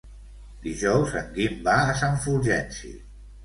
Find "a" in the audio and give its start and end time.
1.85-1.95